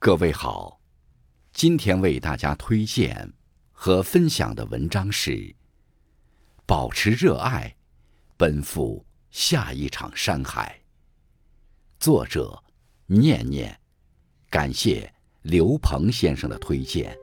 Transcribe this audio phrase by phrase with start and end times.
[0.00, 0.80] 各位好，
[1.52, 3.32] 今天为大家推荐
[3.72, 5.32] 和分享的文章是
[6.64, 7.74] 《保持热爱，
[8.36, 10.80] 奔赴下一场山海》。
[11.98, 12.62] 作者
[13.06, 13.76] 念念，
[14.48, 15.12] 感谢
[15.42, 17.18] 刘鹏先生的推荐。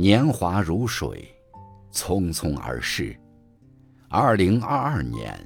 [0.00, 1.28] 年华如水，
[1.92, 3.18] 匆匆而逝。
[4.08, 5.36] 二零二二年，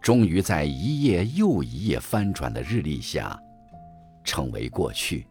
[0.00, 3.36] 终于在一页又一页翻转的日历下，
[4.22, 5.26] 成为过去。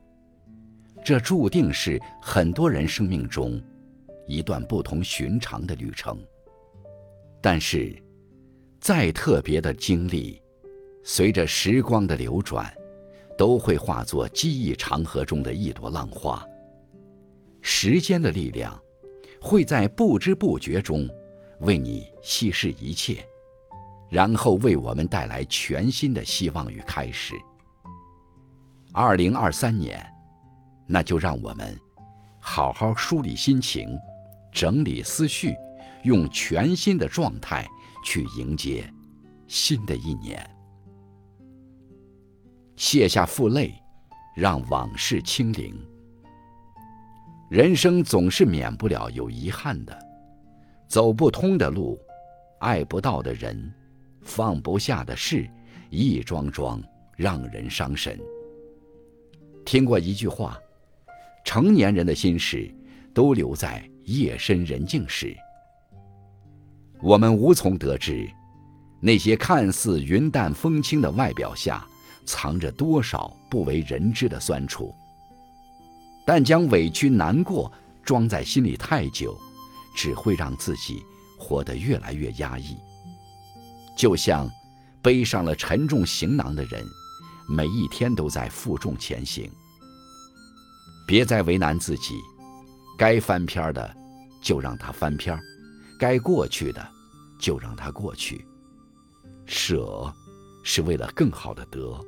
[1.05, 3.63] 这注定是很多人生命中
[4.27, 6.21] 一段不同寻常的旅程。
[7.39, 7.97] 但是，
[8.81, 10.41] 再特别的经历，
[11.01, 12.69] 随着时光的流转，
[13.37, 16.45] 都会化作记忆长河中的一朵浪花。
[17.61, 18.79] 时间的力量，
[19.41, 21.07] 会在不知不觉中
[21.61, 23.25] 为你稀释一切，
[24.09, 27.35] 然后为我们带来全新的希望与开始。
[28.91, 30.05] 二零二三年，
[30.87, 31.79] 那就让我们
[32.39, 33.89] 好好梳理心情，
[34.51, 35.53] 整理思绪，
[36.03, 37.67] 用全新的状态
[38.03, 38.91] 去迎接
[39.47, 40.49] 新的一年。
[42.75, 43.73] 卸下负累，
[44.35, 45.75] 让往事清零。
[47.49, 49.97] 人生总是免不了有遗憾的，
[50.87, 51.99] 走不通的路，
[52.59, 53.73] 爱不到的人，
[54.21, 55.49] 放不下的事，
[55.89, 56.79] 一桩桩
[57.17, 58.19] 让人伤神。
[59.65, 60.59] 听过一句话：
[61.43, 62.71] 成年人的心事，
[63.15, 65.35] 都留在夜深人静时。
[67.01, 68.29] 我们无从得知，
[69.01, 71.83] 那些看似云淡风轻的外表下，
[72.25, 74.93] 藏着多少不为人知的酸楚。
[76.31, 77.73] 但将委屈难过
[78.03, 79.35] 装在心里太久，
[79.95, 81.03] 只会让自己
[81.39, 82.77] 活得越来越压抑。
[83.97, 84.47] 就像
[85.01, 86.85] 背上了沉重行囊的人，
[87.47, 89.49] 每一天都在负重前行。
[91.07, 92.19] 别再为难自己，
[92.95, 93.91] 该翻篇的
[94.39, 95.35] 就让它翻篇，
[95.97, 96.87] 该过去的
[97.39, 98.45] 就让它过去。
[99.47, 100.13] 舍，
[100.63, 101.99] 是为了更好的得。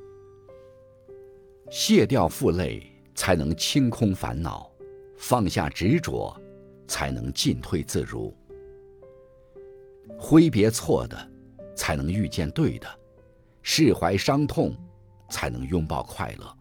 [1.72, 2.88] 卸掉负累。
[3.14, 4.70] 才能清空烦恼，
[5.18, 6.36] 放下执着，
[6.88, 8.36] 才能进退自如。
[10.18, 11.32] 挥别错的，
[11.76, 12.88] 才能遇见对的；
[13.62, 14.76] 释怀伤痛，
[15.30, 16.58] 才能拥抱快乐。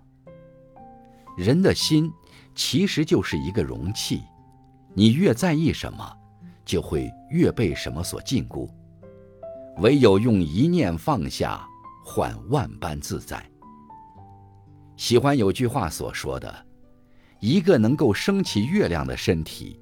[1.36, 2.10] 人的心
[2.54, 4.22] 其实就是一个容器，
[4.94, 6.16] 你越在意什么，
[6.64, 8.68] 就会越被什么所禁锢。
[9.78, 11.66] 唯有用一念放下，
[12.04, 13.44] 换万般自在。
[15.00, 16.54] 喜欢有句话所说的
[17.40, 19.80] ：“一个能够升起月亮的身体，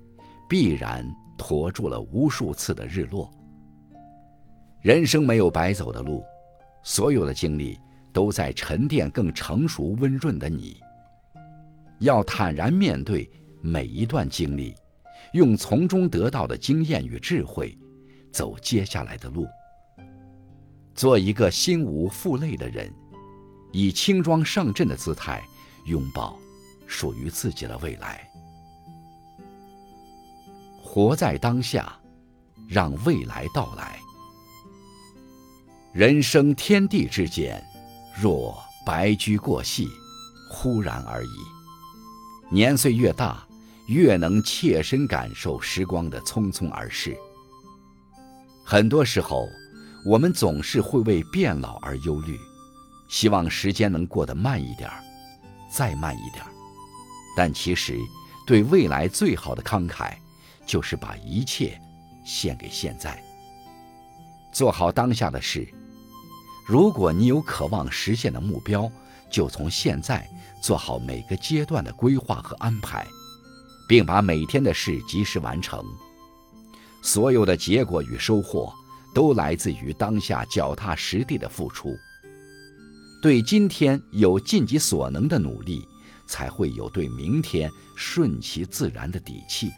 [0.48, 1.04] 必然
[1.36, 3.28] 驮住了无数次的日落。”
[4.80, 6.22] 人生没有白走的路，
[6.84, 7.76] 所有的经历
[8.12, 10.76] 都在沉淀更成熟温润的你。
[11.98, 13.28] 要坦然面对
[13.60, 14.72] 每一段经历，
[15.32, 17.76] 用从中得到的经验与智慧，
[18.30, 19.48] 走接下来的路。
[20.94, 22.88] 做一个心无负累的人。
[23.72, 25.42] 以轻装上阵的姿态，
[25.84, 26.38] 拥抱
[26.86, 28.28] 属于自己的未来。
[30.82, 31.94] 活在当下，
[32.66, 33.98] 让未来到来。
[35.92, 37.62] 人生天地之间，
[38.20, 39.88] 若白驹过隙，
[40.50, 41.38] 忽然而已。
[42.50, 43.46] 年岁越大，
[43.88, 47.16] 越能切身感受时光的匆匆而逝。
[48.64, 49.46] 很多时候，
[50.06, 52.38] 我们总是会为变老而忧虑。
[53.08, 55.02] 希望时间能过得慢一点儿，
[55.70, 56.50] 再慢一点儿。
[57.36, 57.98] 但其实，
[58.46, 60.12] 对未来最好的慷慨，
[60.66, 61.80] 就是把一切
[62.24, 63.22] 献给现在，
[64.52, 65.66] 做好当下的事。
[66.66, 68.90] 如果你有渴望实现的目标，
[69.30, 70.28] 就从现在
[70.60, 73.06] 做好每个阶段的规划和安排，
[73.88, 75.82] 并把每天的事及时完成。
[77.00, 78.72] 所有的结果与收获，
[79.14, 81.96] 都来自于当下脚踏实地的付出。
[83.20, 85.86] 对今天有尽己所能的努力，
[86.26, 89.70] 才会有对明天顺其自然的底气。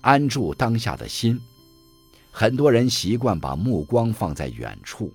[0.00, 1.40] 安住当下的心，
[2.30, 5.12] 很多人习惯把目光放在远处，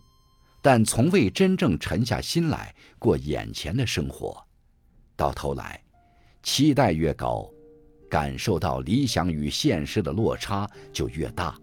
[0.61, 4.45] 但从未真正沉下心来过眼前的生活。
[5.15, 5.81] 到头来，
[6.43, 7.49] 期待越高，
[8.09, 11.57] 感受到理想与现实的落差就越大。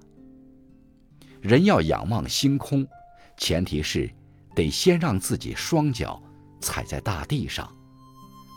[1.43, 2.87] 人要仰望星空，
[3.37, 4.11] 前提是。
[4.55, 6.21] 得先让自己双脚
[6.61, 7.71] 踩在大地上，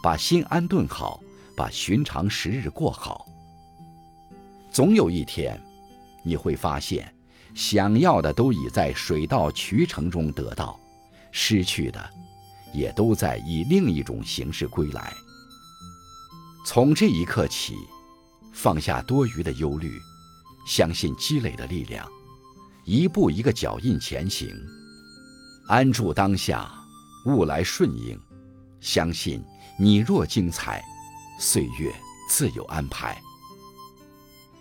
[0.03, 1.21] 把心安顿好，
[1.55, 3.25] 把寻常时日过好，
[4.71, 5.59] 总有一天，
[6.23, 7.13] 你会发现，
[7.53, 10.79] 想要的都已在水到渠成中得到，
[11.31, 12.09] 失去的，
[12.73, 15.13] 也都在以另一种形式归来。
[16.65, 17.75] 从这一刻起，
[18.51, 19.99] 放下多余的忧虑，
[20.67, 22.05] 相信积累的力量，
[22.83, 24.49] 一步一个脚印前行，
[25.67, 26.71] 安住当下，
[27.25, 28.19] 物来顺应，
[28.79, 29.43] 相信
[29.79, 30.83] 你若精彩，
[31.39, 31.91] 岁月
[32.29, 33.19] 自有安排。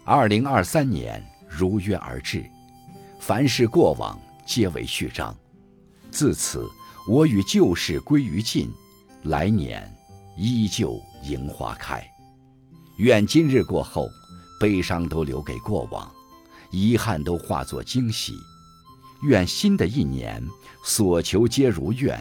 [0.03, 2.43] 二零二三年如约而至，
[3.21, 5.37] 凡事过往皆为序章。
[6.11, 6.67] 自此，
[7.07, 8.73] 我与旧事归于尽，
[9.25, 9.95] 来年
[10.39, 12.03] 依旧迎花开。
[12.97, 14.09] 愿今日过后，
[14.59, 16.11] 悲伤都留给过往，
[16.71, 18.33] 遗憾都化作惊喜。
[19.26, 20.43] 愿新的一年，
[20.85, 22.19] 所求皆如愿，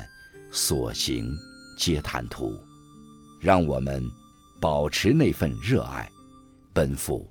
[0.52, 1.30] 所行
[1.78, 2.58] 皆坦途。
[3.40, 4.04] 让我们
[4.62, 6.10] 保持那份热爱，
[6.74, 7.30] 奔赴。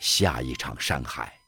[0.00, 1.41] 下一场山海。